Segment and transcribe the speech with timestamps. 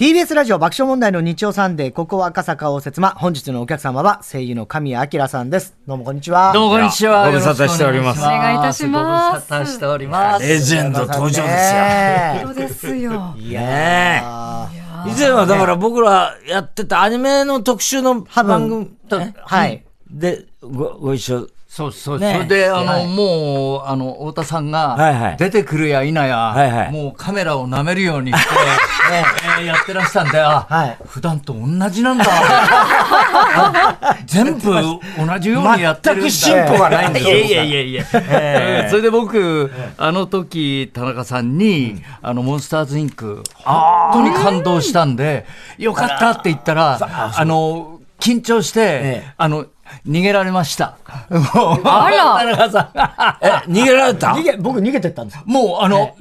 [0.00, 3.10] TBS ラジオ爆笑問題の日曜サンデー、ここは赤坂応接間。
[3.10, 5.76] 本日のお客様は声優の神谷明さんです。
[5.86, 6.54] どうもこんにちは。
[6.54, 7.26] どうもこんにちは。
[7.26, 8.20] ご無沙汰しております。
[8.20, 9.50] お願いいたします。
[9.50, 10.48] ご無沙汰しております。
[10.48, 12.46] レジェンド登場ですよ。
[12.46, 13.34] そうですよ。
[13.36, 14.70] いや
[15.06, 19.84] 以前はだから僕らやってたアニメの特集の番組と、はい。
[20.10, 28.48] で、ご、ご一緒そうそう、ね、それで、あの、はい、もう、あの、太田さんが、出てくるや否や、はいはい、もうカメラを舐めるようにして、
[29.60, 32.24] えー、やってらしたんで、あ、はい、普段と同じなんだ。
[34.26, 35.00] 全部同
[35.38, 36.22] じようにやってるんだ。
[36.22, 37.36] 全く進歩がないんですよ。
[37.36, 38.90] いやいやいやいや。
[38.90, 45.46] それで僕、あの時、田中さんに、あの、モンスターズインク、本当に感動したんで、
[45.78, 46.98] よかったって言ったら、
[47.36, 49.66] あの、緊張して、あの、
[50.06, 50.96] 逃げられました。
[51.06, 53.38] あら。
[53.40, 54.28] え、逃げられた？
[54.28, 55.40] 逃げ、僕逃げてったんです。
[55.44, 56.14] もう、あの、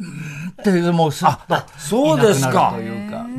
[0.59, 2.75] ってもうすっとそうですか。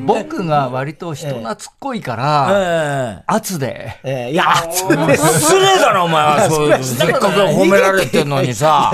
[0.06, 6.41] 僕が割と人懐っこいから、圧で、えー、いや 圧で失礼だなお前は。
[6.51, 8.91] そういうせっかく褒められてんのにさ。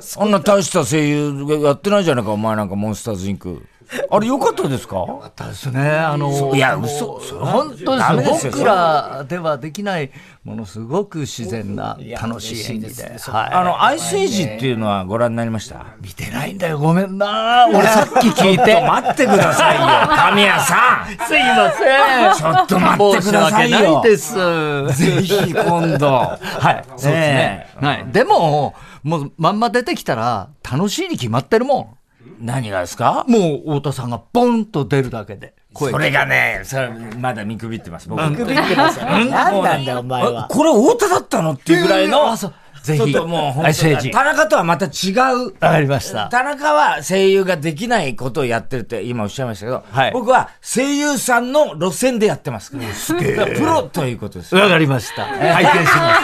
[0.00, 3.62] そんな大した声優やってないじゃないかお前なんかモンスターズインク
[4.10, 4.96] あれ良かったですか？
[4.96, 5.80] 良かったですね。
[5.88, 10.10] あの、いや、嘘、本当です僕らではできない、
[10.44, 13.02] ものすごく自然な楽しい演技で。
[13.30, 15.86] はい、あの、アイスエイジっていうのはご覧になりました？
[16.02, 16.78] 見てないんだよ。
[16.78, 17.66] ごめんな。
[17.68, 18.80] 俺さっき聞いて。
[18.86, 19.82] 待ってくださいよ。
[20.16, 21.26] 神谷さん。
[21.26, 22.52] すいません。
[22.52, 23.80] ちょっと待ってくださいよ。
[23.80, 24.34] ないです。
[24.34, 26.06] ぜひ今度。
[26.12, 26.84] はい。
[26.88, 27.66] そうですね。
[27.80, 28.06] はい。
[28.12, 31.97] でも、もうまんま出てきたら楽しいに決まってるもん。
[32.40, 33.24] 何がですか？
[33.28, 35.54] もう太田さんがポンと出るだけで。
[35.74, 36.88] それがね、それ
[37.18, 38.08] まだ見くびってます。
[38.08, 38.98] 僕見くびってます。
[39.00, 40.48] 何なんだよ、お前は。
[40.50, 42.36] これ太田だったのっていうぐらいの。
[42.82, 45.46] ぜひ、もう本当田中とはまた違う。
[45.46, 46.28] わかりました。
[46.28, 52.84] 田中は声優ができないことをやってるって今おっしゃいましたけど、はい、僕は声優さんの路線でやってますから。
[52.94, 53.56] すげえ。
[53.58, 54.54] プロということです。
[54.54, 55.24] わかりました。
[55.26, 56.14] 拝見しま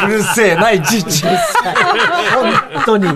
[0.00, 0.04] す。
[0.04, 1.24] うるせえな、いちいち。
[1.26, 3.06] 本当に。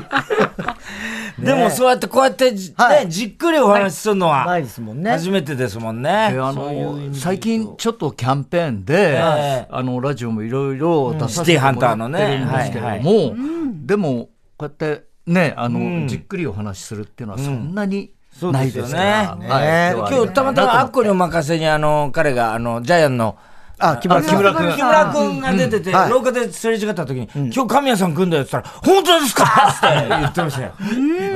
[1.45, 2.59] でもそうやってこうやって、ね、
[3.09, 5.11] じっくりお話しするのは、ないですもんね。
[5.11, 6.11] 初めてですもんね。
[6.11, 13.35] あの、最近ちょっとキャンペーンで、あの、ラジオもいろいろ出させてもらってるんですけれども、
[13.87, 18.99] でも、こうやってね、あの、じっくりお話しするっていうのはそんなに、ないですね。
[18.99, 23.37] はい、今日たまたまアッコにお任せに、あの、彼が、あの、ジャイアンの、
[23.83, 24.31] あ、木村君。
[24.31, 24.73] 木村君。
[24.73, 29.45] 木村君が出てて、廊下ですれ違った時に、今日神谷さん来んだよって言ったら、本当ですか？
[29.45, 30.73] って言ってましたよ。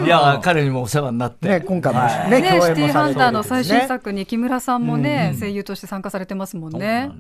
[0.05, 1.49] いや、彼にもお世話になって。
[1.49, 7.11] ね、今回もね、ね、シティハンターの最新作に木村さんもね、声優として参加されてますもんね。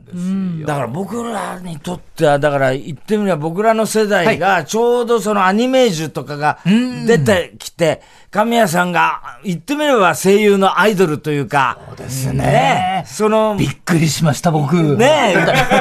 [0.65, 11.79] だから僕らにとっては、だから言ってみれば僕らの世代が、ちょうどそのアニメージュとかが出てきて、神谷さんが、言ってみれば声優のアイドルというか。
[11.89, 13.05] そうですね。
[13.07, 14.97] その、びっくりしました、僕。
[14.97, 15.16] ね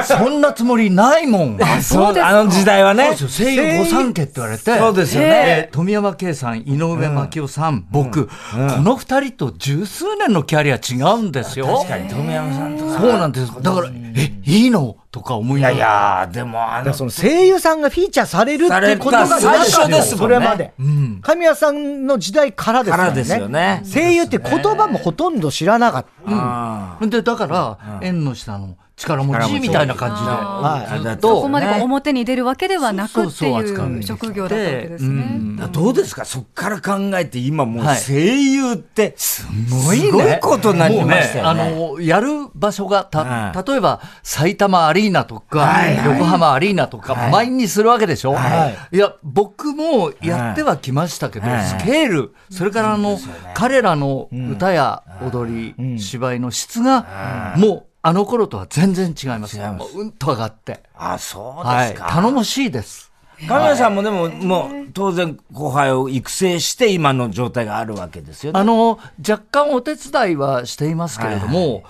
[0.04, 1.58] そんなつもりないもん。
[1.62, 3.14] あ、そうですあの時代はね。
[3.14, 4.78] そうですよ、声優御三家って言われて。
[4.78, 5.68] そうですよね。
[5.72, 8.32] 富山圭さん、井上真紀夫さん、僕、こ
[8.82, 11.66] の二人と十数年のキャリア違うんですよ。
[11.66, 13.00] 確かに、富山さんとか。
[13.00, 13.52] そうなんです。
[13.62, 14.96] だから、え、いいの？
[15.10, 15.76] とか思いながら。
[15.76, 15.90] いやい
[16.26, 20.74] や、でもあの、その声優さんがフィーチャーされるってことが最初ですそれまで。
[21.22, 23.82] 神谷さんの時代からですからですよね。
[23.90, 26.06] 声優って言葉もほとんど知らなかっ
[27.00, 27.06] た。
[27.06, 35.68] で、だから、縁の下の、力持ちみたいな感じで、はい、そこまで表に出るわけではなくっていう職業だったわけですね。
[35.70, 36.24] どうですか？
[36.24, 41.62] そこから考えて今もう声優ってすごい,、ことになりましたよね。
[41.62, 48.34] あのやる場所がた例えば埼玉アリーナとか、横浜アリーナとか満員にするわけでしょ、
[48.92, 52.34] い、や僕もやってはきましたけど、スケール。
[52.50, 53.18] それからあの、
[53.54, 59.58] 彼らの歌や踊り、芝居の質がもうあの頃とは全然違います。
[59.58, 60.80] もううんと上がって。
[60.94, 62.04] あ、そうですか。
[62.04, 63.10] はい、頼もしいです。
[63.48, 68.60] 神谷さんもでも、もう、当然、後輩を育成して、今の状態があるわけですよね。
[68.60, 71.82] あの、若干お手伝いはしていますけれども、はいはい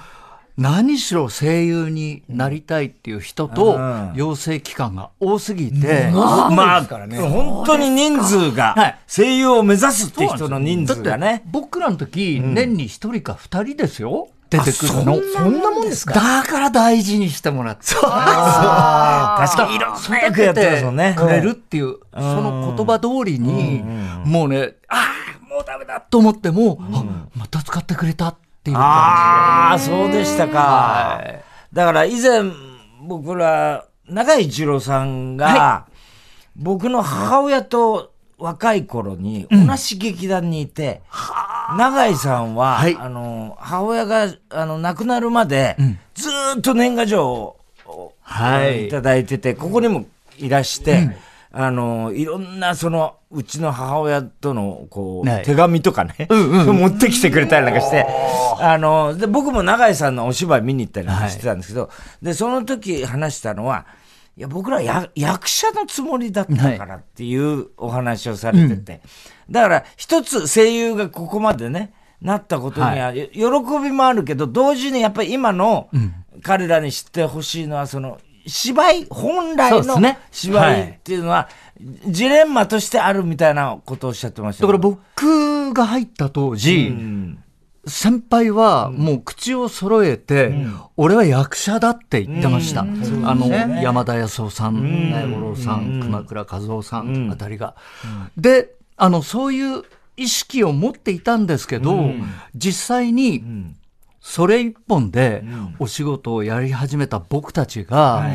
[0.57, 3.79] 何しろ声優になりたいっていう人と
[4.15, 11.43] 養成期間が多すぎて、まあ、まあ、本当に人数が、声優を目指すって人の人数がね。
[11.45, 14.29] 僕らの時、年に一人か二人ですよ。
[14.49, 15.21] 出てくるの。
[15.35, 16.15] そんなもんですか？
[16.15, 17.87] だから大事にしてもらって。
[17.87, 18.03] そう。
[18.03, 19.77] 確かに。
[19.77, 20.83] いろんな役やって。
[21.17, 23.83] くれるっていう、その言葉通りに、
[24.25, 25.13] もうね、あ
[25.43, 27.05] あ、もうダメだと思っても、あ
[27.35, 30.59] また使ってくれたっていうああ、感じそうでしたか。
[30.59, 31.43] はい。
[31.73, 32.43] だから以前、
[33.07, 35.87] 僕ら、長井一郎さんが、
[36.55, 41.01] 僕の母親と若い頃に同じ劇団にいて、
[41.79, 42.97] 長井さんは、はい。
[42.99, 45.77] あの、母親が、あの、亡くなるまで、
[46.15, 47.57] ずーっと年賀状
[47.87, 48.89] を、はい。
[48.89, 50.05] いただいてて、ここにも
[50.39, 51.17] いらして、
[51.51, 55.43] あの、いろんな、その、うちの母親との、こう、はい。
[55.43, 58.07] 手紙とかね、持ってきてくれたりなんかして、
[58.61, 61.89] あの、で、僕も永井さんのお芝居見に行ったりしてたんですけど、
[62.21, 63.87] で、その時話したのは、
[64.37, 69.01] いや、僕らや役者のつもりだったからっていうお話をされてて、
[69.51, 73.41] だから、一つ声優がここまでね、なったことには、よ喜
[73.83, 75.89] びもあるけど、同時にやっぱり今の
[76.43, 79.97] 彼らに知ってほしいのは、その、芝居、本来の
[80.31, 81.49] 芝居っていうのは、
[82.07, 86.95] ジレンマとしてあるみたいなことをおっしゃってましただから僕が入った当時、
[87.87, 90.55] 先輩はもう口を揃えて、
[90.97, 92.81] 俺は役者だって言ってました。
[92.83, 92.85] あ
[93.35, 93.49] の、
[93.81, 97.77] 山田康夫さん、苗五郎さん、熊倉和夫さんあたりが。
[98.37, 99.85] で、あの、そういう
[100.17, 102.11] 意識を持っていたんですけど、
[102.55, 103.45] 実際に、
[104.21, 105.45] それ一本で
[105.79, 108.27] お仕事をやり始めた僕たちが、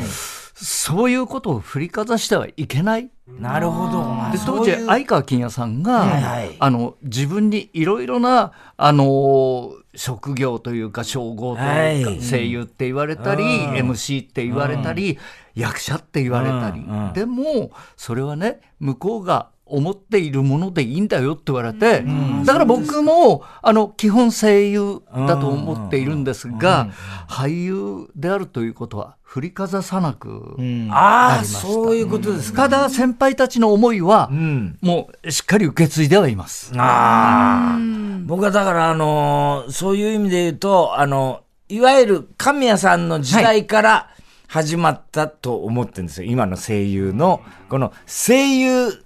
[0.64, 3.10] そういうことを振りかざしてはいけない。
[3.28, 4.32] なるほど。
[4.32, 6.56] で当時相川金也さんが、はいはい。
[6.60, 12.22] あの自分にいろいろなあの職業というか称号というか、はい。
[12.22, 15.18] 声優って言われたり、MC って言われたり、
[15.56, 17.08] 役者って言われたり、うん。
[17.08, 17.14] うん。
[17.14, 22.04] でもそれはね向こうが思っているものでいいんだよって言われて、
[22.46, 26.90] だから僕もあの基本声優だと思っているんですが、
[27.28, 32.64] 俳優であるということは振りかざさなく、ありましたそういうことですか。
[32.64, 36.74] ただ先輩たちの思いは、んもうしっかり受け継いではいます。
[36.76, 37.80] ああ。
[38.26, 44.10] 僕はだから、あのーそういう意味で言うと、あの、いわゆる神谷さんの時代から
[44.48, 46.30] 始まったと思ってるんですよ。
[46.30, 47.40] 今の声優の、
[47.70, 49.02] この声優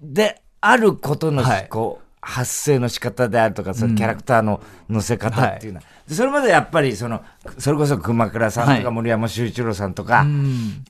[0.00, 7.22] であることの、はいこう、発声の仕方であるとか、そのキャラクターの乗せ方っていうのは、でそれまでやっぱりその、
[7.56, 8.84] それこそ熊倉さんとかはい。
[8.90, 10.26] 森山修一郎さんとか、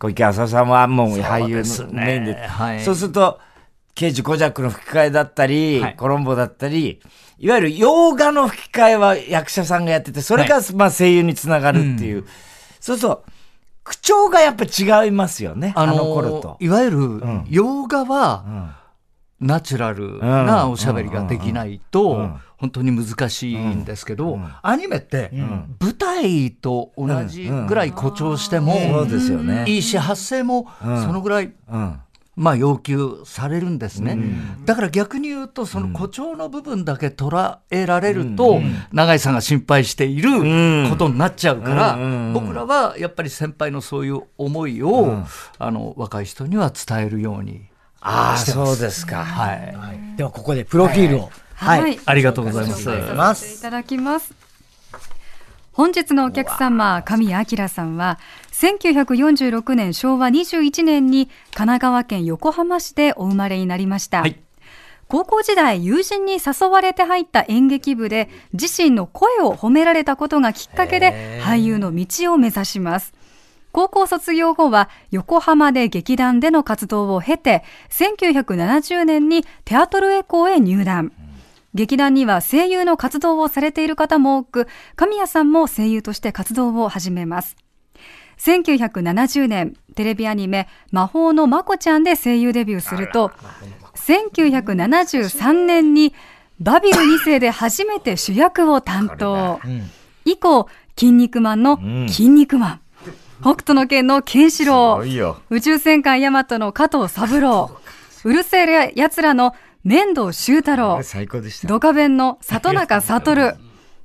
[0.01, 2.81] 小池浅尾さんはもう俳優のメインで、はい。
[2.81, 3.39] そうすると、
[3.95, 5.97] 刑事コジャックの吹き替えだったり、はい。
[5.97, 7.03] コロンボだったり、
[7.39, 12.25] いわゆる洋画の吹き替えは役者さんがやってて、それがまあ声優につながるっていう。
[12.81, 13.25] そうすると、
[13.85, 16.57] 口調がやっぱ違いますよね、あの頃と。
[16.61, 18.75] いわゆる、洋画は、
[19.41, 25.31] ナチュラルなおしゃべりができないと、本当に難しいんですけど、アニメって、
[25.81, 28.77] 舞台と同じぐらい誇張しても。
[29.67, 32.01] いいし、発声もそのぐらい、うん。
[32.39, 34.19] まあ要求されるんですね。
[34.67, 38.61] だから逆に言うと、その誇張の部分だけ捉えられると、
[38.93, 40.31] 永井さんが心配している
[40.91, 41.99] ことになっちゃうから、
[42.35, 45.25] 僕らはやっぱり先輩のそういう思いを、
[45.59, 47.69] あの、若い人には伝えるように。
[48.09, 49.25] ああ、そうですか。
[49.25, 50.17] はい。
[50.17, 51.31] ではここでプロフィールを。
[51.55, 51.99] はい。
[52.05, 53.59] ありがとうございます。
[53.59, 54.33] いただきます。
[55.73, 58.19] 本日のお客様、神谷明さんは、
[58.53, 64.21] 1946年昭和21年に神奈川県横浜市でお生まれになりました。
[64.21, 64.41] はい
[65.09, 73.15] 高校時代、友人に誘われて入った演劇部で、自身の声を褒められたことがきっかけで、俳優の道を目指します。
[73.77, 81.13] 高校卒業後は横浜で劇団での活動を経て、1970年にテアトルエコーへ入団。
[81.75, 87.55] 劇団には声優の活動をされている方も多く、神谷さんも声優として活動を始めます。
[88.39, 93.31] 1970年、テレビアニメ、魔法のまこちゃんで声優デビューすると、
[93.97, 96.15] 1973年に
[96.61, 99.61] バビル2世で初めて主役を担当。
[100.25, 100.67] 以降、
[100.99, 101.79] 筋肉マンの
[102.09, 102.81] 筋肉マン。
[103.41, 105.09] 北斗の拳のケンシロウ。
[105.09, 105.41] よ。
[105.51, 107.71] 宇宙戦艦ヤマトの加藤三郎。
[108.25, 111.03] うるせえやつらの面倒修太郎。
[111.03, 111.69] 最高でした。
[111.69, 113.57] ドカベンの里中悟。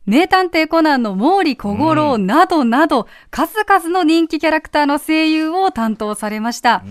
[0.06, 6.84] 名探偵コナンの毛利小五郎などなど、数々の人気キャラクターの声優を担当されました。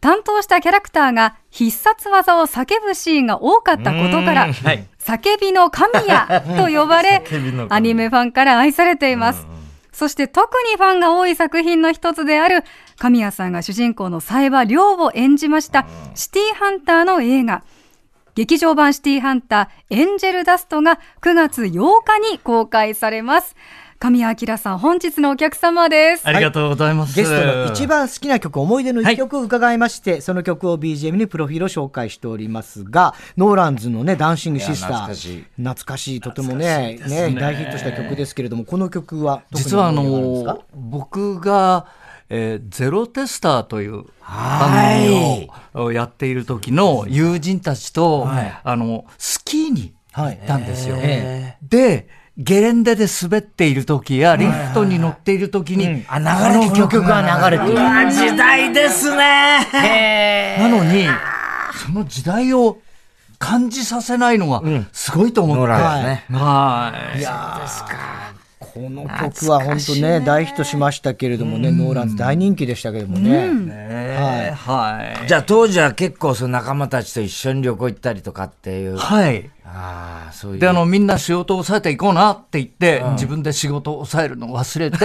[0.00, 7.22] 担当したキャラクターが必殺技を叫ぶシーンが多かったことから、叫びの神谷と呼ばれ、
[7.68, 9.46] アニメファンから愛されています。
[9.98, 12.62] そして特にファンが多い作品の一つである、
[12.98, 17.64] 神谷さんが主人公の冴羽亮を演じました、シティハンターの映画。
[18.36, 23.56] 劇場版シティハンターエンジェルダストが9月8日に公開されます。
[23.98, 26.22] 神谷明さん、本日のお客様です。
[26.24, 27.16] ありがとうございます。
[27.16, 34.90] ゲストの一番好きな曲、思い出の一曲を伺いまして、その曲を BGM にプロフィールを紹介しておりますが、ノーランズのね、ダンシングシスター。
[34.92, 41.86] 懐かしい懐かしい、とてもね、ね、大ヒットした曲ですけれども、この曲は実はあの、僕が、
[42.30, 48.28] えーゼロテスターという番組をやっている時の友人たちと、
[48.62, 50.94] あの、スキーに行ったんですよ。
[51.00, 52.06] えで、
[52.38, 57.72] ゲレンデで滑っている時や、リフトに乗っている時に、あ、流れて曲が流れてる。
[57.72, 60.56] うわ、時代ですね。
[60.60, 61.08] なのに、
[61.74, 62.78] その時代を
[63.40, 65.60] 感じさせないのがすごいと思って。
[65.62, 66.38] ノーランですね。
[66.38, 67.18] はい。
[67.18, 67.60] いや
[68.74, 73.48] この曲は本当ね、大ヒットしましたけれどもね、ノーランズ大人気でしたけれどもね。
[73.48, 75.28] ねはい。
[75.28, 78.96] じゃあ当時は結構その仲間たちと一緒に旅行行ったりとかっていう。
[78.96, 79.50] はい。
[79.64, 80.58] ああ、そういう。
[80.60, 84.98] で、あの、みんな仕事を抑えていこうなって言って、自分で仕事を抑えるのを忘れて、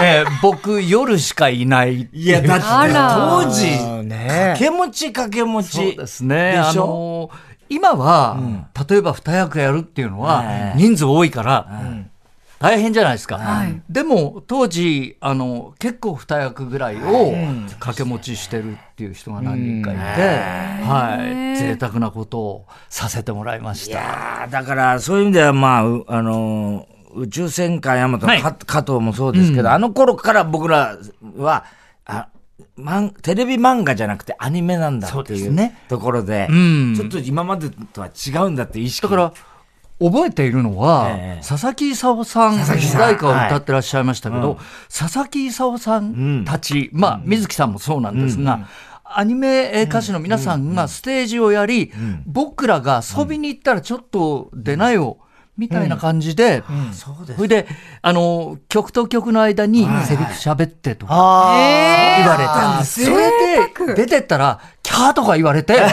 [0.00, 2.22] えー僕、夜しかいないっていう。
[2.24, 2.64] いや、だって
[2.94, 3.66] 当時、
[4.06, 5.68] ね掛け持ち掛け持ち。
[5.70, 6.56] そうですね。
[6.58, 6.86] あでしょ？
[6.86, 7.30] の
[7.68, 8.38] 今は、
[8.88, 11.68] 例えば二役やるっていうのは、人数多いから、
[12.64, 13.36] 大変じゃないですか。
[13.36, 13.82] はい。
[13.90, 17.34] でも、当時、あの、結構二役ぐらいを
[17.78, 21.18] 掛け持ちしてるっていう人が何人かいて、は
[21.54, 21.58] い。
[21.58, 24.48] 贅沢なことをさせてもらいましいた。
[24.50, 28.32] だからそういう意味ではまあ、うあのー宇宙戦艦ヤマトの
[28.66, 30.98] 加藤もそうですけど、あの頃から僕ら
[31.36, 31.64] は、
[32.06, 32.28] あ
[32.76, 35.78] マンテレビ漫画じゃなくてアニメなんだっていうね。
[35.88, 36.94] ところで、ん。
[36.96, 39.02] ちょっと今までとは違うんだって意識。
[39.02, 39.32] だから、
[40.10, 41.46] 覚えているのは、ええ。
[41.46, 44.58] 佐々木勲さん、主題歌を歌ってらっしゃいましたけど、はい。
[44.92, 48.68] 佐々木勲さんたち、まあ、水木さんもそうなんですが、
[49.04, 51.92] アニメ歌手の皆さんがステージをやり、
[52.26, 55.18] 僕らが遊びに行ったらちょっと出なよ、
[55.56, 57.36] みたいな感じで、そうです。
[57.36, 57.66] それで、
[58.02, 63.04] あの、曲と曲の間にセリフ喋ってとかあ言われたんです。
[63.04, 63.30] それ
[63.86, 65.74] で、出てったら、キャーとか言われて、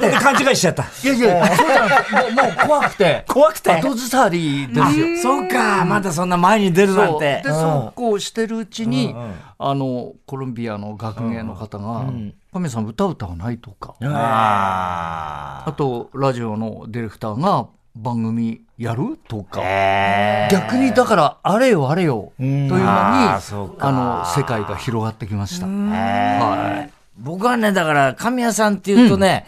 [0.00, 0.84] で勘違いしちゃった。
[0.84, 3.24] いやいや、そうじゃなくて、もう、怖くて。
[3.28, 3.70] 怖くて？
[3.80, 5.16] 後ずさりですよ。
[5.22, 7.42] そうか、まだそんな前に出るなんて。
[7.44, 7.50] で、。
[7.50, 9.14] そうこうしてるうちに、
[9.58, 12.04] あの、コロンビアの学芸の方が、
[12.52, 23.40] 神さん歌歌わないとか、ああと、ラジオのディレクターが番組やるとか、え逆にだから、あれよあれよ、というのに、あ
[23.80, 25.66] の、世界が広がってきました。
[25.66, 26.92] はい。
[27.18, 29.46] 僕はね、だから、神谷さんっていうとね、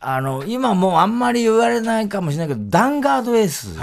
[0.00, 3.78] あの、今もうあんまり言われないかもしれないけど、ダンガードエース。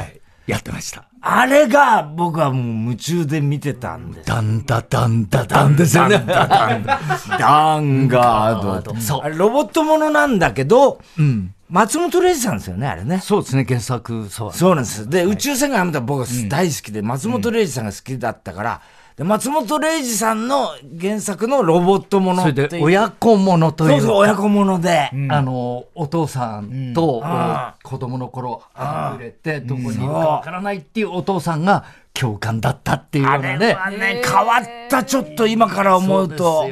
[0.52, 1.06] やってました。
[1.22, 4.28] あれが僕はもう夢中で見てたんです。
[4.28, 6.24] ダンダダンダダンですよね。
[6.28, 8.96] ダンガード。
[8.98, 11.54] そうあれロボットものなんだけど、うん。
[11.70, 13.20] 松本零士さんですよね、あれね。
[13.20, 14.54] そうですね、原作、そう。
[14.54, 15.10] そうなんです。
[15.10, 18.82] で、宇宙戦艦ヤマトは僕は大好きで、松本零士さんが好きだったから、
[19.18, 22.70] で松本零士さんの原作のロボットものそれっていう。
[22.70, 23.90] で、親子ものという。
[23.92, 25.12] そうそう、親子もので。
[25.30, 33.74] あの、お父さんと、あ子供の頃、あふれて、どこにいるかわからないっていうお父さんが共感だったっていうよあれうなね。
[33.74, 36.70] はね、変わった、ちょっと今から思うと。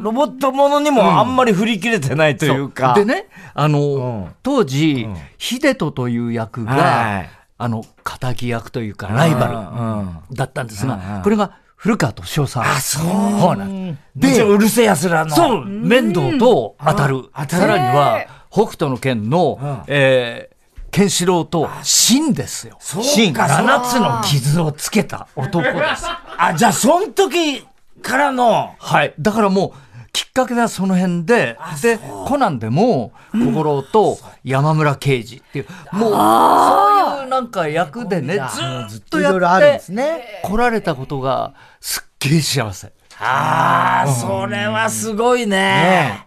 [0.00, 2.94] ロボットものにもあんまり振り切れてないというか。
[2.94, 4.34] でね、あの、ん。
[4.42, 5.08] 当時、
[5.38, 7.30] 秀人という役が、はい。
[7.60, 12.62] あの、仇役というか、ライバルだったんですが、これが古川敏夫さん。
[12.64, 15.34] あ、そうなんで、で、うるせえ奴らの。
[15.34, 17.22] そう、面倒と当たる。
[17.32, 22.76] 当たるさらには、北斗の拳の、えー、ケンシロウと、真ですよ。
[22.80, 23.32] そう真。
[23.32, 26.04] か7つの傷をつけた男です。
[26.36, 27.64] あ、じゃあ、その時
[28.02, 29.14] からの、はい。
[29.18, 29.72] だからもう、
[30.12, 38.40] きっかけはその辺で、で、コナンでも、小五郎と山村刑事っていう、もう、そういうなんか役でね、
[38.88, 40.42] ずっとやいろいろあるんってですね。
[40.42, 41.54] 来られたことが、
[42.20, 42.92] げえ幸せ。
[43.20, 46.24] ああ、それはすごいね。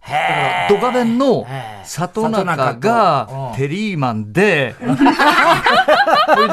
[0.00, 0.66] へえ。
[0.68, 1.46] ドカベンの
[1.84, 5.04] 里中がうんテリーマンで、 それで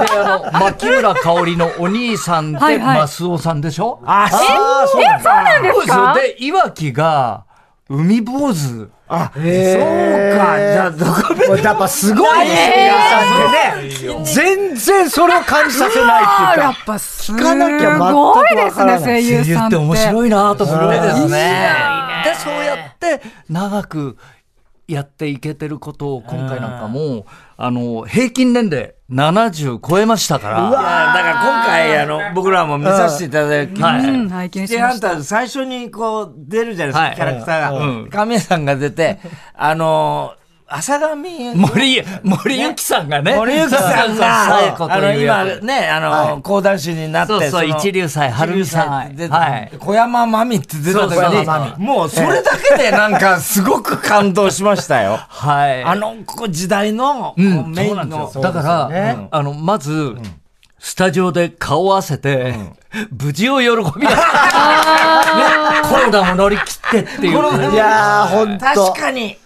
[0.10, 4.02] あの、牧村香織のお兄さんで、マスオさんでしょ？
[4.06, 5.74] あ、そう、そうなんだ。
[5.74, 6.14] そうですよ。
[6.14, 7.44] で、いわきが、
[7.94, 8.90] 海坊主。
[9.10, 9.44] あ、そうか。
[9.44, 14.24] じゃあ、どここれやっぱすごいね、声優さんってね。
[14.24, 16.56] 全然それを感じさせないっていうか。
[16.64, 19.76] やっぱす聞かなきゃ全くごいですね、わからない声優さんって。
[20.26, 21.66] いなと思ってですね。
[22.24, 24.18] で、そうやって長く
[24.92, 27.26] やっていけてることを今回なんかも、
[27.58, 30.60] あの、平均年齢70超えましたから。
[30.60, 34.12] いやだから今回、あの、僕らも見させていただきました。
[34.12, 34.94] うん拝見シティハ。
[34.94, 37.80] ンターズ最初にこう出るじゃないですか、はいキャラクターが。
[37.80, 39.20] うん神谷さんが出て、
[39.56, 40.41] あのー
[40.74, 41.16] 浅上
[41.54, 43.36] 森、森ゆきさんがね。
[43.36, 48.90] 森ゆきさんが、あの、今ね、あの、講談師になって、そうそう、一流祭、春美さん。
[48.90, 49.78] はい。
[49.78, 55.20] 小山真美って出た時に、もうそれだけでなんかすごく感動しましたよ。
[55.28, 55.84] はい。
[55.84, 56.16] あの
[56.50, 58.32] 時代のメインの。
[58.42, 60.16] だから、あの、まず、
[60.80, 62.56] スタジオで顔を合わせて、
[63.12, 63.68] 無事を喜
[64.00, 64.18] び出す。
[65.90, 67.74] コロナも乗り切ってっていう。
[67.74, 68.66] いやー、ほんと。
[68.66, 69.38] 確かに。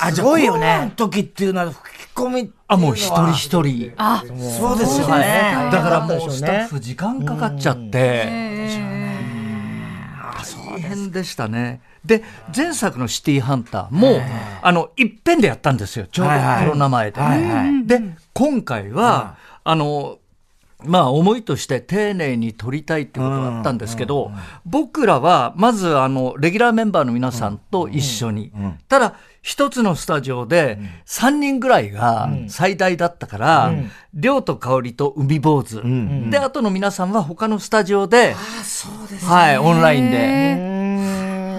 [0.00, 0.84] あ、すごいよね。
[0.84, 3.92] の時っていうのは吹き込みあ、もう一人一人。
[3.96, 4.22] あ、
[4.58, 5.68] そうですよね。
[5.72, 8.60] だからもうスタッフ時間かかっちゃって。
[10.70, 11.80] 大変でしたね。
[12.04, 12.22] で、
[12.56, 14.20] 前作のシティハンターも、
[14.62, 16.06] あの、いっぺんでやったんですよ。
[16.06, 17.20] ちょうどコロナ前で。
[17.84, 18.00] で、
[18.32, 20.18] 今回は、あの、
[20.84, 24.32] まあ思いとして丁寧に撮りたいってことだったんですけど、
[24.64, 28.50] 僕らはまずあのレギュラーメンバーの皆さんと一緒に、
[28.88, 33.72] ただ一つのスタジオで3人ぐらいが最大だったから、
[34.12, 35.82] 亮と香りと海坊主、
[36.30, 38.34] であとの皆さんは他のスタジオで、
[39.26, 40.80] はいオンラインで。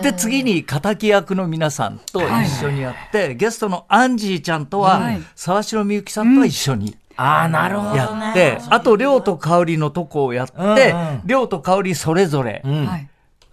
[0.01, 4.99] で次に敵役の皆さんと一緒にやって、ゲストのアンジーちゃんとは
[5.35, 6.97] 沢城みゆきさんとは一緒に。
[7.17, 9.23] ああ、なるほど、やって、あと、りょう。
[9.23, 10.95] と香りのとこをやって、
[11.25, 12.63] りょうと香りそれぞれ。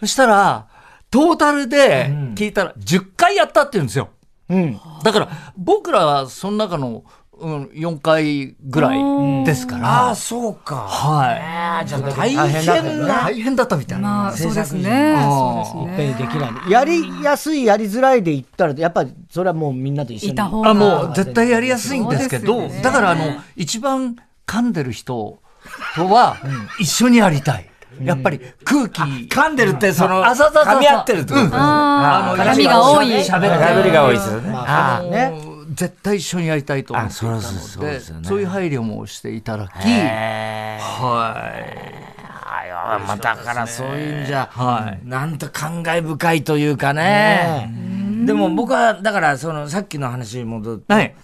[0.00, 0.66] そしたら、
[1.10, 4.08] トータルで聞いたら10回やったって言うんですよ。
[4.48, 7.04] うん、だから、僕らはその中の
[7.40, 10.06] うん、4回ぐらいですから。
[10.06, 10.76] ああ、そうか。
[10.76, 11.86] はい。
[11.86, 13.06] じゃあ大変な。
[13.06, 14.08] 大変だったみたいな。
[14.08, 15.16] まあ、そうですね。
[15.22, 15.92] そうですね。
[15.92, 16.70] いっぺんにできない。
[16.70, 20.40] やりやすい、やりづらいで言ったら、やっぱりそれはもうみんなと一緒に。
[20.40, 25.38] あ、もう絶対やりやすいんですけど、だからあの、一番噛んでる人
[25.94, 26.38] とは
[26.80, 27.70] 一緒にやりたい。
[28.02, 29.02] やっぱり空気。
[29.02, 31.58] 噛んでるって、その、噛み合ってるってことですね。
[31.60, 33.06] あの、絡みが多い。
[33.20, 34.52] 喋りが多いですよね。
[34.54, 35.32] ああ、ね。
[35.74, 39.88] 絶対一緒にやりたいと思っていたのでそうで、ね、そういう配慮もしていただき、はい。
[43.06, 47.70] まあ、だからそういうんじゃ、はい、なんと感慨深いというかね。
[47.70, 51.14] ねでも僕は、だからそのさっきの話に戻って、はい、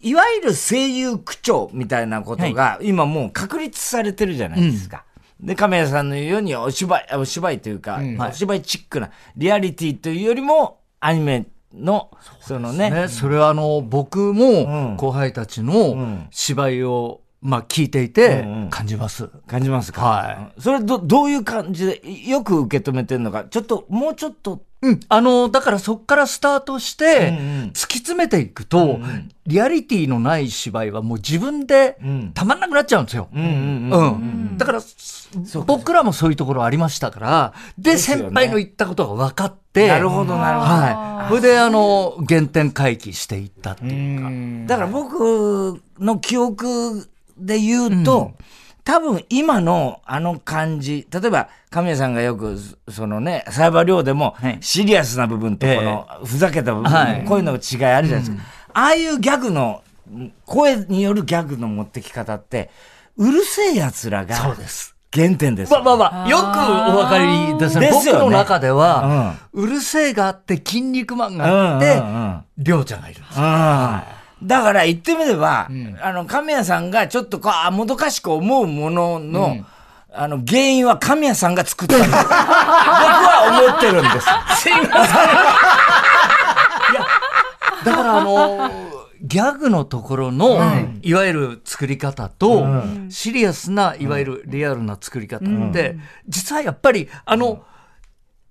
[0.00, 5.04] いわゆる声優区長みたいなことが、今もう確立されてるじゃないですか。
[5.40, 12.90] うん、で、亀谷さんのようにお芝居、お芝居というか、うん、お芝居チックな、リアリティというよりも、アニメの、そのね。
[12.90, 19.24] ねそれはあの、僕も後輩たちの芝居を、まあ聞いていて感じます。
[19.24, 20.02] うんうん、感じますか？
[20.02, 20.60] はい。
[20.60, 24.62] それど、どういう感じで、よく受け止めてるのか、ちょっと、もうちょっと。
[24.80, 25.00] うん。
[25.08, 27.32] あの、だからそこからスタートして、
[27.72, 31.98] 突き詰めていくと、うんうん、リアリティのない芝居はもう自分で
[32.34, 33.28] たまんなくなっちゃうんですよ。
[33.34, 34.56] うん。
[34.56, 34.80] だから、
[35.66, 40.70] 僕らもそういうところありましたから、で、ね、先輩の言ったことが分かって、なるほど、なるほど。
[40.70, 41.28] はい。
[41.28, 44.74] それで、あの、原点回帰していったっていうか。
[44.74, 48.44] だから僕の記憶で言うと、うん
[48.88, 52.56] 多分今のあの感じ、例えば神谷さんがよく、
[52.90, 58.36] そのね、サイバー量でも、シリアスな部分とこの、ふざけた部分、はい、こういうの違いあるじゃないですか。
[58.36, 59.82] うん、ああいうギャグの、
[60.46, 62.70] 声によるギャグの持ってき方って、
[63.18, 64.96] うるせえ奴らが、そうです。
[65.12, 65.72] 原点です。
[65.72, 66.44] まあまあまあ、よくお
[66.96, 67.90] 分かりですね。
[67.92, 72.02] 僕の中では、うるせえがあって、筋肉マンがあって、
[72.56, 73.38] りょうちゃんがいるんです。
[74.42, 79.66] だから言ってみれば、うん、あの、神谷さんがちょっとこう、あ、もどかしく思うものの、うん、
[80.12, 82.10] あの、原因は神谷さんが作ったんです。
[82.10, 84.26] 僕は思ってるんです。
[84.62, 84.92] すいません。
[86.92, 87.06] いや、
[87.84, 88.70] だからあの
[89.20, 90.60] ギャグのところの、
[91.02, 92.66] いわゆる作り方と、
[93.08, 95.96] シリアスないわゆるリアルな作り方って、
[96.28, 97.64] 実はやっぱり、あの、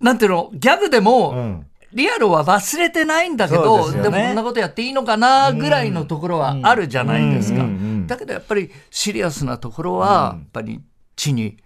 [0.02, 7.66] なんていうの、ギャグでも、リアルは忘れてないんだけど、で,、もこんなことやっていいのかなぐらいのところはあるじゃないですか。
[8.08, 10.82] だけどやっぱりシリアスなところは、やっぱり
[11.16, 11.58] 地に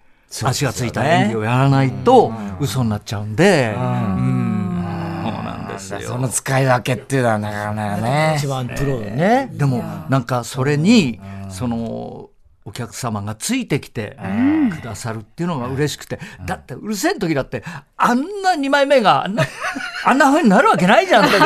[0.44, 6.02] 足がついた演技をやらないと嘘になっちゃうんで、そうなんですよ。
[6.02, 8.36] その使い分けっていうのはなかなかね。
[8.38, 9.50] 一番プロね。
[9.52, 12.31] でもなんかそれに、その、
[12.64, 14.18] お客様がついてきて
[14.80, 17.64] くださるっていうのが嬉しくて、だってうるせえ時だって
[17.98, 19.44] あんな2枚目があんな
[20.06, 21.40] あんな風になるわけないじゃんって。
[21.40, 21.46] ね、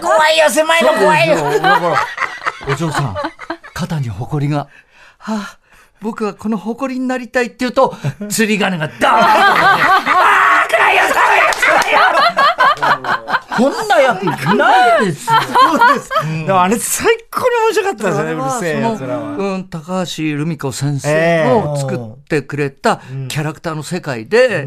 [0.00, 1.36] 怖いよ狭いの怖いよ。
[1.36, 1.96] だから
[2.68, 3.16] お嬢さん
[3.72, 4.68] 肩に誇りが
[5.18, 5.58] はあ
[6.00, 7.96] 僕はこの誇りになりたいって言うと
[8.28, 9.76] 釣り鐘がダーンとあ
[10.64, 15.26] あ暗いよ寒いよ寒いよこんな役ないです。
[15.26, 16.10] そうです。
[16.46, 17.12] でもあれ最に
[17.66, 19.36] 面白かったですね、うるせえやつらは。
[19.36, 24.66] うん、高橋留美子先生の作ってくれたキャラクターの世界で、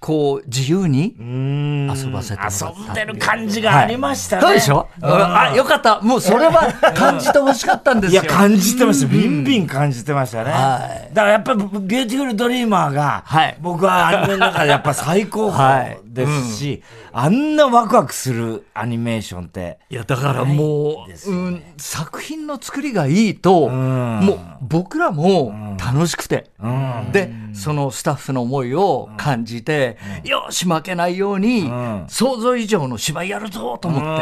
[0.00, 4.42] こう、自由に遊ばせて遊んでる感じがありましたね。
[4.42, 4.88] そうでしょ？
[5.02, 6.00] あ、よかった。
[6.00, 8.22] もうそれは感じてほしかったんですよ。
[8.22, 9.06] いや、感じてました。
[9.06, 10.50] ビンビン感じてましたね。
[10.50, 10.78] は
[11.10, 18.27] いだからやっぱり、ビューティフルドリーマーが、はい僕はアニメの中でやっぱ最高峰ですし、あんなワクワクする
[18.74, 26.50] アニメーションって、いや、だからもう、うん、作品の作りがいいと、もう僕らも楽しくて、
[27.12, 31.70] で、そのスタッフの思いを感じて、よし、負けないように、
[32.08, 34.18] 想像以上の芝居やるぞと思って、うん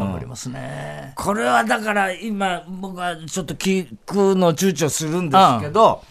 [0.00, 1.12] 頑張りますね。
[1.16, 6.02] これはだから今僕はちょっと聞くの躊躇するんですけど、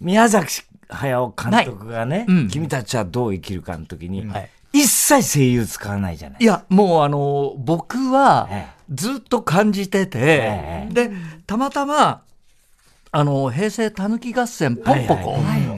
[0.00, 2.48] 宮崎駿監督がね、うん。
[2.48, 6.38] 君たちはどう生きるかの時に、はい一切声優使わないじゃない。
[6.42, 11.10] いや、もうあの、僕はえずっと感じてて、えで、
[11.46, 12.22] たまたま、
[13.12, 15.36] あの、平成たぬき合戦ポンポコ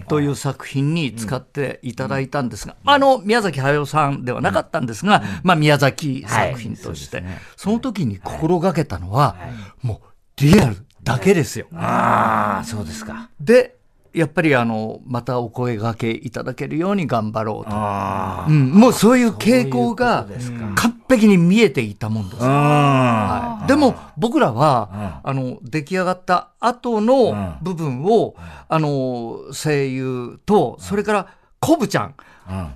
[0.08, 7.24] という作品に使っていただいたんですが、あの、宮崎駿さんではなかったんですが、まあ、宮崎作品として、
[7.56, 9.36] その時に心がけたのは、
[9.82, 11.66] もう、リアルだけですよ。
[11.74, 13.30] ああ、そうですか。
[13.40, 13.76] で、
[14.14, 17.70] やっぱりあの、またお声掛けいただけるように頑張ろうと。
[17.72, 20.26] あうん、もうそういう傾向が
[20.74, 22.44] 完璧に見えていたもんです。
[22.44, 23.58] あ。
[23.60, 23.68] はい。
[23.68, 28.34] でも僕らは、あの出来上がった後の部分を、
[28.68, 31.26] あの声優とそれから
[31.60, 32.14] コブちゃん、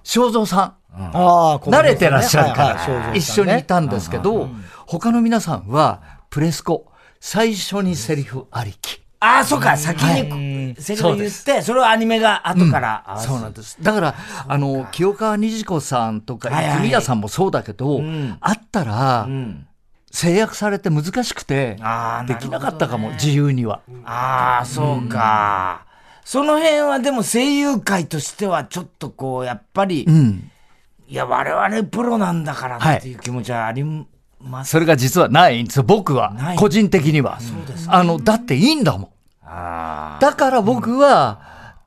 [0.03, 0.61] 正蔵さん、
[0.93, 4.49] ああ、慣れてらっしゃるから、一緒にいたんですけど、
[4.87, 6.93] 他の皆さんはプレスコ。
[7.21, 9.06] 最初にセリフありき。
[9.21, 13.77] ああ、そうか、先にセリフ言って、それをアニメが後からそうなんです。
[13.83, 14.15] だから、
[14.47, 18.37] あの、清川虹子さんとか、泉谷さんもそうだけど、ん。
[18.41, 19.67] あったら、ん。
[20.11, 21.77] 制約されて難しくて
[22.27, 23.81] できなかったかも、自由には。
[24.05, 25.85] ああ、そうか。
[26.25, 30.51] その辺はでも声優界としてはちょっとこう、やっぱり、うん。
[31.09, 33.85] いや、我々プロなんだからっていう気持ちはあり。
[34.65, 35.63] それが実はない。
[35.63, 37.39] んですよ、僕は個人的には。
[37.89, 39.09] あの、だっていいんだもん。
[39.45, 41.39] あだから僕は、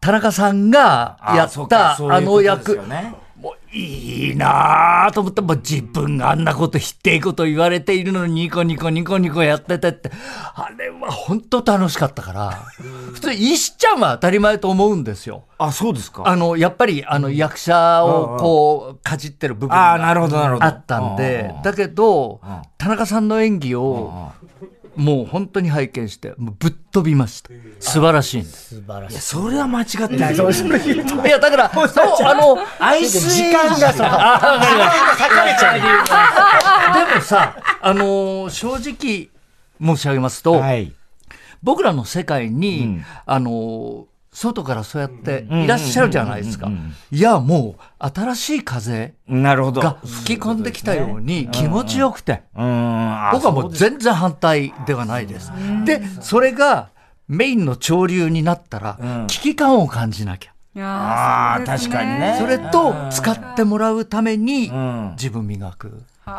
[0.02, 1.36] 田中さんがあ。
[1.36, 2.80] やったあの役、
[3.72, 10.12] いいいなぁと思って、もう自分があんなことひっていこと言われているのにニコニコニコニコやっててって、
[10.56, 12.52] あれは本当楽しかったから、
[13.14, 15.44] 普通石ちゃんは当たり前と思うんですよ。
[15.60, 16.24] あ、そうですか。
[16.26, 20.60] あの、やっぱり、あの、役者をこう、かじってる部分あーなるほどなるほど。
[20.62, 22.42] があったんで、だけど、
[22.78, 24.32] 田中さんの演技を、
[25.00, 27.50] もう本当に拝見して、もうぶっ飛びました。
[27.80, 28.76] 素晴らしいんです。
[28.76, 29.18] 素晴らしい。
[29.20, 30.36] それは間違ってない。
[30.36, 30.38] い
[31.30, 34.08] や、だから、そう、あの、アイス時間がそう。
[37.08, 39.30] でもさ、あのー正直
[39.96, 40.92] 申し上げますと、はい。
[41.64, 44.04] 僕らの世界に、うんあのー
[44.40, 46.72] 外からそうやっていらっしゃるじゃないですか。
[47.12, 49.82] いや、もう、新しい風なるほど。
[49.82, 55.52] が吹き込んできたように気持ちよくて、僕はもう全然反対ではないです。
[55.84, 56.92] で、それが
[57.28, 58.98] メインの潮流になったら、
[59.28, 60.54] 危機感を感じなきゃ。
[60.74, 62.38] いやああ、確かにね。
[62.40, 66.06] それと、使ってもらうためにん、自分磨く。
[66.24, 66.38] プロ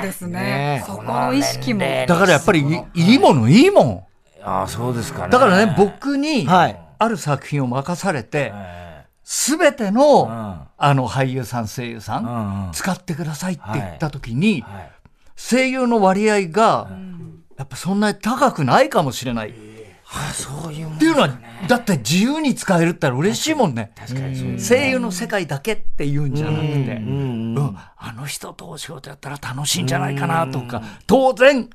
[0.00, 0.82] ですね。
[0.86, 1.84] そこの意識も。
[2.06, 4.02] だからやっぱりいいいものいいもん。
[4.42, 5.28] ああ、そうですかね。
[5.30, 6.80] だからね、僕に、はい。
[7.00, 8.52] ある作品を任されて、
[9.24, 10.68] すべての、ん。
[10.76, 12.72] あの、俳優さん、声優さん、んうん。
[12.72, 14.90] 使ってくださいって言った時に、はい。
[15.36, 16.88] 声優の割合が、
[17.56, 19.50] やっぱそんなに高くないかもしれない。
[19.50, 19.52] っ
[20.10, 21.28] あそういうもんていうのは、
[21.68, 23.92] だって自由に使えるったら嬉しいもんね。
[23.94, 31.68] 確かにそう声優の世界だけって言うんじゃなくて、うんうんあの人とお仕事やったら楽しいんじゃないかなとか、当然、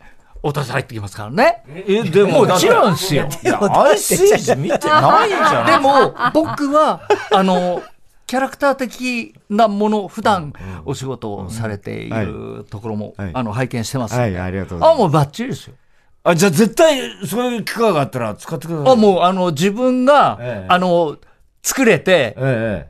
[0.46, 1.64] お尋ね入ってきますからね。
[1.70, 3.28] え、でもちろんですよ。
[3.44, 5.66] いや、アイスエイジ見てないじゃん。
[5.66, 7.82] でも、僕は、あの、
[8.28, 10.52] キャラクター的なもの、普段
[10.86, 14.16] お仕事をされているところも、はいあの、拝見してます。
[14.16, 15.76] はい、ありがとうございあ、もうバッチリですよ。
[16.24, 18.94] あ、じゃあ絶対、そういう機会があったら使ってください。
[18.94, 21.18] あ、もう、あの、自分が、ええあの、
[21.62, 22.88] 作れて、え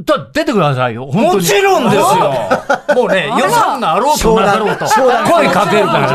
[0.00, 1.06] だ出てくださいよ。
[1.06, 2.04] もちろんですよ。
[2.94, 6.12] もうね、予算があろうとなかろうと、声かけるから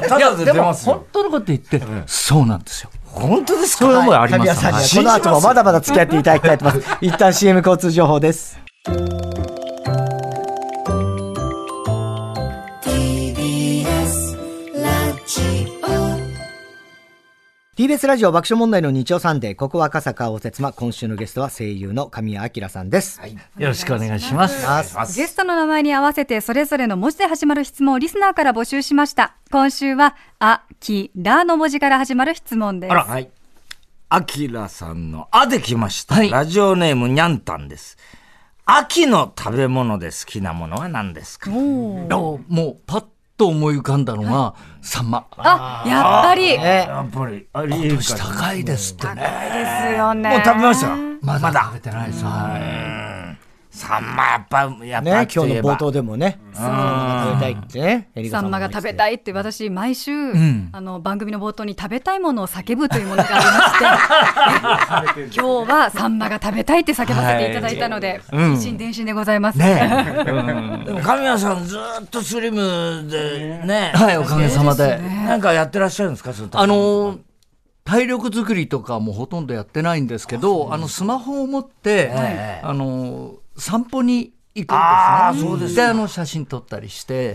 [0.00, 0.08] ね。
[0.08, 1.04] ただで出ますよ本。
[1.12, 2.90] 当のこと言って、そうなんですよ。
[3.12, 3.84] 本当ですか？
[3.84, 6.96] そういう思いあります神谷さんにははいこの後もまだまだ付き合っていただきたいと思います。
[7.02, 8.58] 一旦 CM 交通情報です。
[17.80, 23.18] TBS ラジオ爆笑問題の日曜サンデー、ここは赤坂応接間、今週のゲストは声優の神谷明さんです。
[23.18, 23.32] はい。
[23.32, 25.16] よろしくお願いします。
[25.16, 29.34] ゲストの名前に合わせてそれぞれの文字で始まる質問をリスナーから募集しました。
[29.50, 32.90] 今週は、あ、き、らの文字から始まる質問です。
[32.90, 33.30] あら、はい。
[34.10, 36.16] アキラさんの、あできました。
[36.16, 37.96] はいラジオネーム、にゃんたんです。
[38.66, 41.48] 秋の食べ物で好きなものは何ですか？
[41.48, 43.04] もうパッ
[43.40, 45.26] と思い浮かんだのが、サンマ。
[45.38, 49.14] あ、やっぱり、やっぱり、あり今年高いですってね。
[49.14, 49.20] で
[49.94, 50.28] すよね。
[50.28, 50.88] もう食べました？
[51.22, 52.22] まだまだ食べてないです。
[52.22, 52.58] は
[53.06, 53.09] い。
[53.70, 58.44] サンマやっぱ、やっぱね、今日の冒頭でもね、サンマが食べたいってね、エリカさん。
[58.44, 60.70] もサンマが食べたいって私毎週、ん。
[60.72, 63.38] あの番組の冒頭に食べたいものを叫ぶというものがあ
[65.06, 65.38] りまして。
[65.40, 68.54] 今日はサンマが食べたいって叫ばせていただいたので、うん。
[68.54, 70.24] 一心伝心でございます、ね
[70.84, 74.98] でも神谷さんずっとスリムでね、はい、おかげさまで。
[74.98, 76.32] なんかやってらっしゃるんですか？
[76.32, 77.18] そのあのー
[77.82, 84.76] 体力作りとかもほとんどやってないんですけど、あのスマホを持って、ええあのー散歩に行くん
[85.36, 85.50] ですね。
[85.50, 87.34] そうですで、あの写真撮ったりして、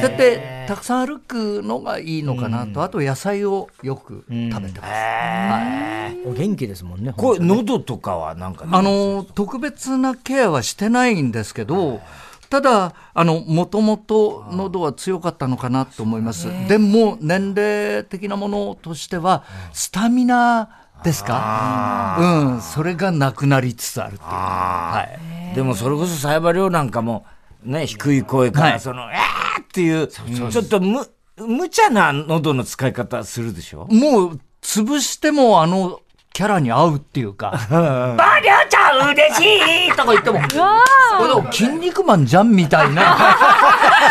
[0.00, 6.16] そうやってたくさん歩くのがいいのかなと、あと野菜をよく食べてます。
[6.26, 7.12] お元気ですもんね。
[7.14, 12.00] これ喉とかはなんか、あの特別なケアはしてないんですけど、
[12.48, 16.46] ただ、あの、もともと喉は強かったのかなと思います。
[16.68, 22.16] でも、年齢的なものとしては、スタミナですか？
[22.18, 22.24] う
[22.56, 24.30] ん、それがなくなりつつあるっていう。
[24.30, 25.06] は
[25.52, 25.54] い。
[25.54, 27.24] でもそれこそサイバリョウなんかも
[27.62, 28.80] ね低い声から、はい。
[28.80, 29.62] そのえー！
[29.62, 33.86] っていうちょっとむ無茶な喉の使い方するでしょ？
[33.90, 36.00] もう、潰してもあの、
[36.32, 39.40] キャラに合うっていうか、 バリャちゃん嬉し
[39.88, 43.02] いとか言っても、 これでも筋肉マンじゃんみたいな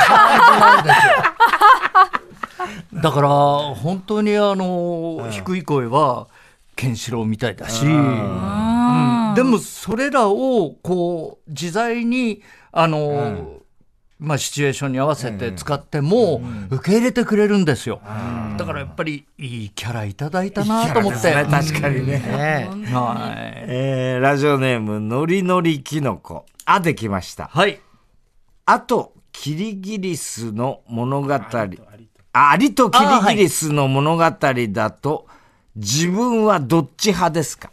[0.08, 1.14] 感じなんですよ。
[3.02, 6.28] だから、本当にあの、低い声は、
[6.76, 9.34] ケンシロウみたいだし、うん。
[9.36, 13.60] でもそれらを、こう、自在に、あの、
[14.20, 18.02] まあ、シチュエーションに合わせて使っても、受け入れてくれるんですよ。
[18.58, 21.36] だからやっぱり、いいキャラいただいたなと思って。
[21.36, 21.46] ね。
[21.50, 23.66] 確かにね、ねはい。
[23.68, 26.46] えーラジオネームのりのりきのこ。
[26.66, 27.50] あできました。
[27.52, 27.80] はい。
[28.66, 31.34] あとキリギリスの物語。
[31.34, 31.50] あ
[32.32, 35.28] アリとキリギリスの物語だと、
[35.76, 37.70] 自分はどっち派ですか？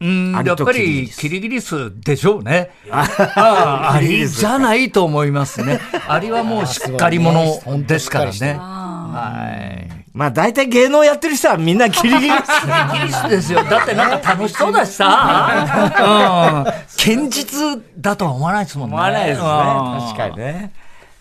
[0.00, 2.70] うん、やっぱりキリギリスでしょうね。
[2.90, 5.78] あアリ じゃないと思いますね。
[6.08, 7.44] アリはもうしっかり者
[7.86, 8.58] ですからね。
[8.58, 9.88] はい。
[10.12, 13.62] まあ大体芸能やってる人はみんなキリギリスキリギリスですよ。
[13.62, 16.64] だってなんか楽しそうだしさ。
[16.66, 17.24] うん。
[17.24, 18.94] 堅実だとは思わないですもんね。
[18.94, 19.46] 思わないですね。
[19.46, 19.52] うん
[20.00, 20.72] 確かにね。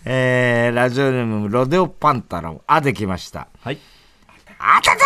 [0.06, 3.48] えー、ラジオネーム、ロデオパンタロン、あできました。
[3.64, 3.78] はい。
[4.58, 5.04] あたたた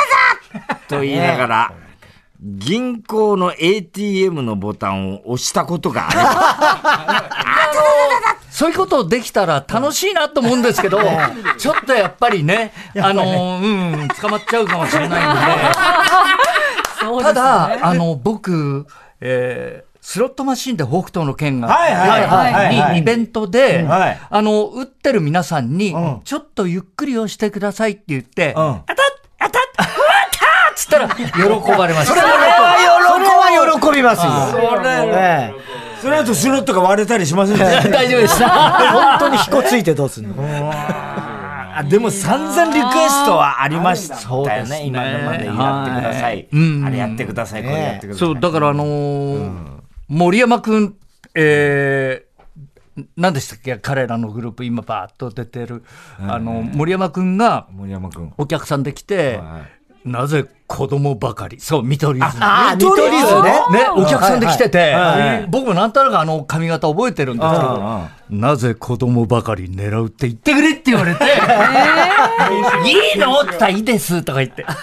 [0.88, 1.74] と言いながら、
[2.42, 7.30] 銀行の ATM のボタンを押したことがあ
[8.52, 11.00] そういうことできたら楽しいなと思うんですけど、
[11.58, 13.66] ちょっとやっぱりね、あの、う
[14.06, 17.22] ん、捕まっちゃうかもしれないんで。
[17.24, 18.88] ただ、あの、僕、
[19.20, 22.76] えースロットマシンで北斗の剣が、はいはいはいはい。
[22.76, 24.20] はいにイベントで、はい。
[24.30, 26.22] あの、打ってる皆さんに、ん。
[26.24, 28.54] ちょっとゆっくり押してくださいって言って、
[30.86, 31.24] つったら、喜
[31.78, 32.14] ばれました。
[32.14, 34.32] それは喜びますよ。
[34.52, 35.54] それね
[36.02, 37.58] その後スロットが割れたりしません？
[37.58, 37.90] でした。
[37.90, 38.50] 大丈夫でした。
[38.92, 40.36] 本当にひこついてどうすんの？
[41.78, 44.88] あでも散々リクエストはありましたそうですねよね。
[44.88, 45.52] 今のまでや
[45.84, 46.48] ってくださはいい。
[46.54, 48.20] うんあれやってください、これやってください。
[48.20, 49.52] そう、だからあのー
[50.08, 50.96] 森山くん、
[51.34, 53.76] えー、何でしたっけ？
[53.78, 55.84] 彼らのグループ今バーッと出てる、
[56.26, 58.32] あの、森山くんが森山くん。
[58.38, 59.62] お客さんで来て、は
[60.06, 61.60] なぜ子供ばかり？
[61.60, 62.38] そう、見取り図。
[62.40, 63.52] ああ、見取り図ね。
[63.72, 65.48] ね、お客さんで来てて、はいはい。
[65.50, 71.24] 僕もなんとなくあの髪型覚えてるんですけど、なぜ子供ばかり狙うって言ってくれって言われて、
[72.86, 73.40] いいの？
[73.42, 74.22] って言ったらいいです。
[74.24, 74.64] とか言って。
[74.64, 74.76] はい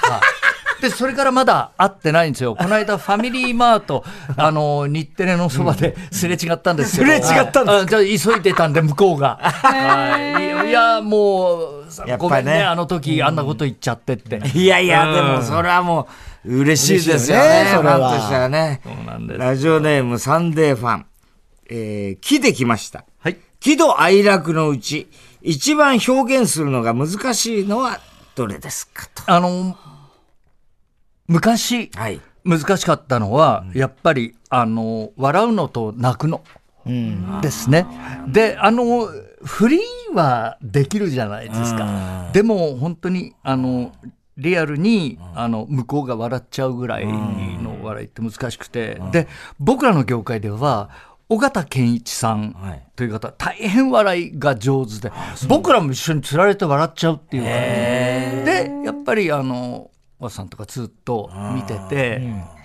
[0.82, 2.54] で、それからまだ会ってないんですよ。
[2.60, 4.04] この間、ファミリーマート、
[4.36, 7.22] あの、日テレのそばですれ違ったんですけど。
[7.22, 7.86] すれ違ったんですか？
[7.86, 7.98] じゃ
[8.30, 9.38] あ急いでたんで、向こうが。
[9.40, 14.40] はいいや、もう、やっぱねごめんね、あの時、あんなこと言っちゃってって。
[14.54, 16.08] いやいや、うんでもそれはも
[16.44, 18.80] う嬉しいですよね、そァンとしてはね。
[19.38, 21.06] ラジオネームサンデーファン。
[21.70, 23.04] えー、木できました。
[23.22, 23.36] はい。
[23.60, 25.08] 喜怒哀楽のうち、
[25.42, 28.00] 一番表現するのが難しいのは
[28.34, 29.22] どれですかと。
[29.26, 29.76] あの、
[31.28, 32.20] 昔、はい。
[32.44, 36.42] 難しかったのは、やっぱり、あの、笑うのと泣くの。
[37.40, 37.86] ですね。
[38.26, 39.06] で、あの、
[39.44, 42.30] フリーはできるじゃないですか。
[42.32, 43.92] でも、本当に、あの、
[44.36, 49.28] リアルに、あの向こうが笑っちゃうぐらいの笑いって難しくて、で
[49.60, 50.90] 僕らの業界では
[51.28, 52.56] 尾形健一さん
[52.96, 55.12] という方、大変笑いが上手で
[55.48, 57.42] 僕らも一緒につられて笑っちゃうっていう。
[57.42, 57.48] か、
[58.44, 59.90] でやっぱりあの
[60.22, 62.22] 和さんとかずっと見てて。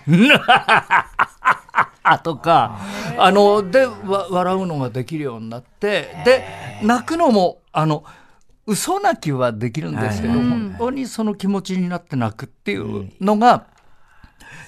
[2.24, 2.80] とか、
[3.17, 6.46] あの、で、わ笑うのができるようになって、で、
[6.82, 8.06] 泣くのも、あの、
[8.65, 13.65] 嘘泣きはできるんですけど、本当にその気持ちになって泣くっていうのが、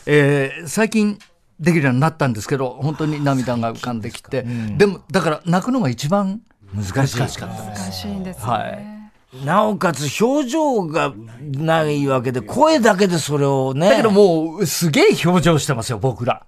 [0.06, 1.18] えー最近
[1.60, 4.46] できるようになったんですけど、本当に涙が浮かんできて、
[4.78, 6.42] でも、だから泣くのが一番
[6.74, 7.20] 難しい。
[7.20, 7.82] 難しかったです。
[7.84, 8.46] 難しいんですね。
[8.46, 8.99] はい
[9.46, 13.90] なおかつ表情がないわけで、声だけでそれをね。
[13.90, 16.46] だけどもう、すげえ表情してますよ、僕ら。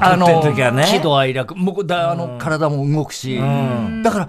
[0.00, 0.84] あの、時はね。
[0.86, 3.40] 喜怒哀楽、もうだあの、体も動くし、
[4.02, 4.28] だから、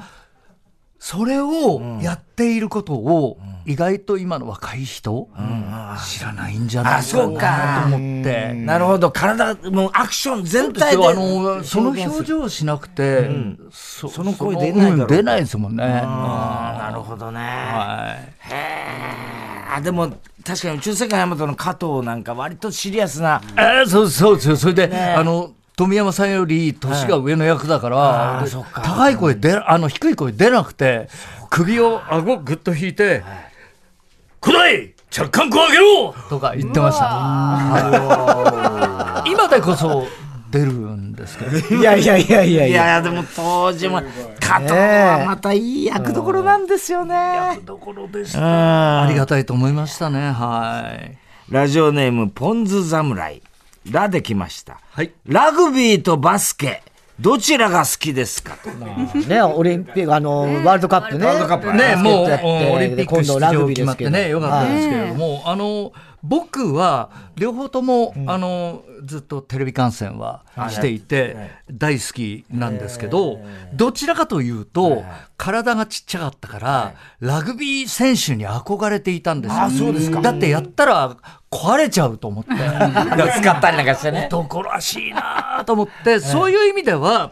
[1.00, 5.28] それをやっていることを、意外と今の若い人、
[6.08, 8.54] 知らないんじゃないあそうかかなと思って。
[8.54, 9.12] なるほど。
[9.12, 11.06] 体、もうアクション全体で。
[11.06, 13.30] あの、その表情をしなくて、
[13.70, 15.86] そその声出ないだろううん出ないですもんね。
[15.86, 17.40] なるほどね。
[17.40, 18.16] は
[18.50, 18.54] い。
[19.76, 20.14] あ、でも、
[20.46, 23.42] 確かに宇宙世界ヤマトの加藤なんか割とシリアスな。
[23.58, 24.56] えーそうそうですよ。
[24.56, 31.10] それで、ねあの、富山さんより年が上の役だから、高い声出、あの、低い声出なくて、
[31.50, 33.24] 首を顎ぐっと引いて、
[34.48, 37.06] 古代着艦口上げろとか言ってました。
[39.28, 40.08] 今でこそ
[40.50, 41.58] 出るんですけど。
[41.76, 43.02] いやいやいやいやいや。
[43.02, 44.02] でも当時も、
[44.40, 47.60] 加藤はまたいい役どころなんですよね。
[47.66, 50.32] ところでしうんありがたいと思いましたね。
[50.32, 51.18] はい。
[51.50, 53.42] ラジオネーム、ポンズ侍。
[53.92, 54.80] ラできました。
[54.92, 55.12] はい。
[55.26, 56.84] ラグビーとバスケ、
[57.20, 58.58] どちらが好きですか？
[58.64, 58.70] と。
[58.70, 61.26] ね、オリンピック、あの、ワールドカップね。
[61.26, 65.92] ワールドカップね、もうオリンピック今度ラグビーですけど決まってね、よかったですけれども、あの、
[66.24, 71.38] 僕は両方とも、あの、ずっとテレビ観戦はしていて、
[71.72, 73.40] 大好きなんですけど、
[73.74, 75.04] どちらかというと、
[75.38, 79.70] 体がちっちゃかったから、ラグビー選手に憧れていたんですよ。
[79.70, 80.22] そうですか。
[80.22, 81.16] だってやったら
[81.52, 82.52] 壊れちゃうと思って。
[82.52, 84.28] 使ったりなんかしてね。
[84.32, 87.32] 男らしいなと思って、そういう意味では、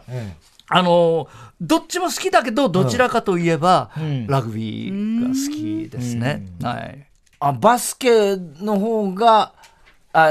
[0.68, 1.28] あの、
[1.60, 3.90] どっちも好きだけど、どちらかといえば、
[4.26, 6.46] ラグビーが好きですね。
[6.62, 7.06] はい。
[7.40, 9.52] あ、バスケの方が、
[10.12, 10.30] あ、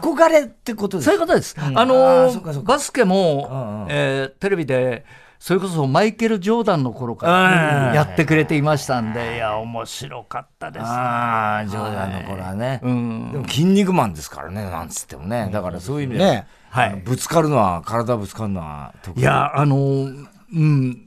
[0.00, 1.12] 憧れってことですか？
[1.12, 1.54] そういうことです。
[1.58, 5.04] ああのバスケうんうもん、えーテレビで、
[5.38, 10.86] それこそマイケル・ジョーダンの頃からうんやってくれていましたんで、いや、面白かったです。
[10.86, 12.80] ああ、ジョーダンの頃はね。
[12.82, 15.50] うんでも筋肉マンですからね、なんつってもね。
[15.52, 19.20] だからそういう意味で、ねはいぶつかるのは、体ぶつかるのは得意。
[19.20, 21.02] いや、あの、うん。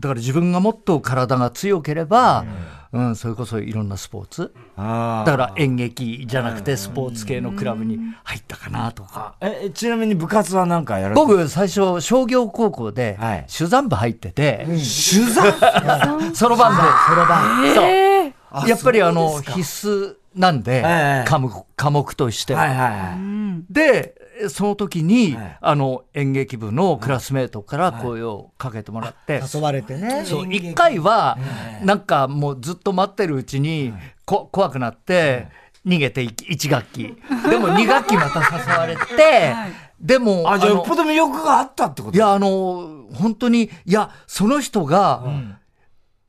[0.00, 2.44] だから自分がもっと体が強ければ、
[2.94, 4.54] うん、それこそいろんなスポーツ。
[4.76, 9.34] あーだから演劇じゃなくてスポーツ系のクラブに入ったかなとか。
[9.40, 15.52] え、ちなみに部活は何かやられて僕、最初、商業高校ではい、手山部入ってて、取材
[16.34, 17.74] そろばんで、そろばん。
[17.74, 18.68] そう。
[18.68, 22.54] やっぱりあの、必須なんでええ、科目、科目として。
[22.54, 23.72] はいはいはい。
[23.72, 24.14] で、
[24.48, 30.24] その時にはい、あの、演劇部のクラスメートから声をかけてもらって、誘われてね。
[30.24, 31.38] そう、一回は、
[31.82, 33.92] なんかもうずっと待ってるうちに、
[34.24, 35.48] こ怖くなって、
[35.86, 37.16] 逃げてい一学期。
[37.48, 39.54] でも二学期また誘われて、
[40.00, 42.16] でも、あ、じゃあよのっぽど魅力があったってこと？
[42.16, 45.22] いや、あの、本当に、いや、その人が、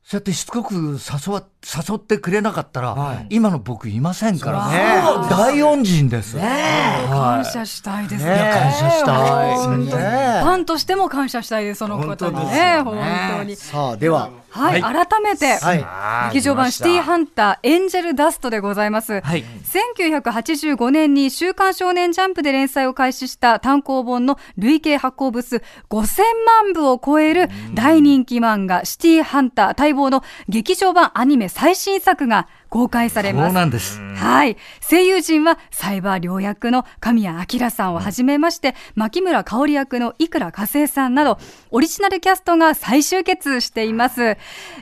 [0.08, 5.02] そうやってしつこく誘わ、誘ってくれなかったら、はい今の僕いませんからね。
[5.28, 6.36] 大恩人です。
[6.36, 8.52] 感謝したいですね。
[8.54, 9.56] 感謝したい。
[9.56, 12.82] ファンとしても感謝したいです、その方にね。
[12.84, 13.56] 本当に。
[13.56, 14.30] さあ、では。
[14.56, 16.34] はい、改めて、はい。
[16.34, 19.20] 劇場版シティハンターエンジェルダストでございます。
[19.20, 19.44] はい。
[19.94, 26.22] 1985年に週刊少年ジャンプで連載を開始した単行本の累計発行部数5000
[26.64, 33.50] 万部を超える大人気漫画シティハンター待望の劇場版アニメ最新作が公開されそます。
[33.50, 34.00] うなんです。
[34.16, 34.56] はい。
[34.88, 41.38] 声優陣は、サイバー良役の神谷明さんをはじめまして、牧村香織役の生倉佳生さんなど、
[41.70, 44.36] オリジナルキャストが再集結しています。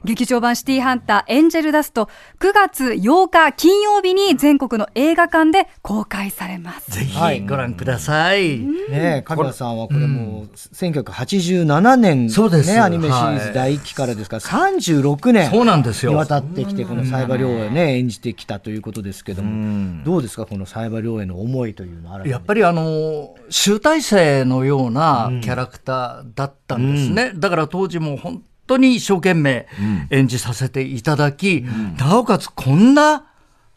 [0.05, 6.90] 劇場版シティハンターエンジェルダスト、9月8日金曜日に全国の映画館で公開されます。
[6.90, 8.59] ぜひご覧ください。
[8.59, 27.33] ね神谷さんはこれもう、1987年、そうですね、アニメシリーズ第1期からですから、36年そうなんですよにわたってきて、このサイバー亮をね、演じてきたということですけども、どうですか、このサイバー亮への思いというのは、やっぱりあの、集大成のようなキャラクターだったんですね。
[27.35, 29.66] だから当時も本当に一生懸命
[30.11, 31.64] 演じさせていただき、
[31.99, 33.27] なおかつこんな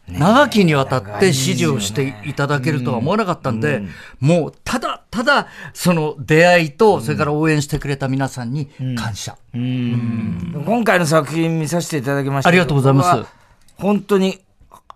[0.09, 3.83] 長きにわたって支持をしていただけるとは思わなかったんで、
[4.19, 9.37] もうただただその出会いと、それから応援してくれた皆さんに感謝。
[9.53, 13.36] 今回の作品見させていただきましたありがとうございます。
[13.77, 14.39] 本当に、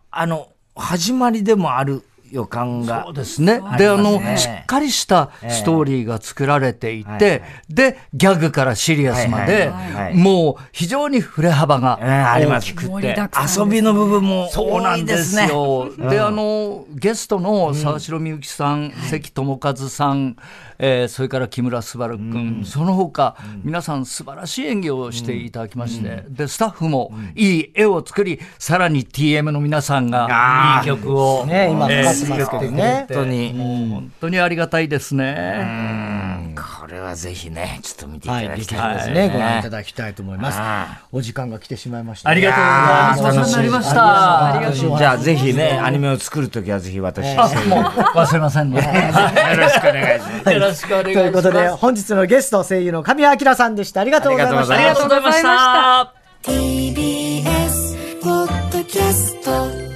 [0.10, 3.04] あの、始まりでもある予感が。
[3.06, 3.62] そうですね。
[3.78, 9.72] で、あの、しっかりしたストーリーが作られていて、で、ギャグからシリアスまで、
[10.14, 13.16] もう非常に振れ幅が大きくて、
[13.58, 15.92] 遊びの部分もそうなんですよ。
[15.98, 20.36] で、あの、ゲストの沢城みゆきさん、関智和さん、
[20.84, 31.88] えー、それから木村昴君、うん、その他、うん、皆さん素晴らしい演技をしていただきまして、うん、でスタッフもいい絵を作りさらに TM の皆さんがいい曲を、ね、今
[32.26, 36.52] ますけどね、本当に、本当にありがたいですね。
[36.56, 39.62] これはぜひねちょっと見ていただきたい、はい、ですね、ご覧い。
[39.62, 40.60] ただきたいと思います。
[41.12, 43.56] お時間が来てしまいました、ありがとうございます。
[43.56, 48.82] 楽しみましたじゃあぜひねアニメを作るときはぜひ私、もう忘れませんね。
[49.52, 50.52] よろしくお願いします。
[50.52, 51.14] よろしくお願いします。
[51.14, 54.02] ということで、本日のゲスト、声優の神谷明さんでした。
[54.02, 54.76] ありがとうございました。
[54.76, 56.14] ありがとうございました。
[56.44, 59.36] TBS、ポッドキャス
[59.86, 59.91] ト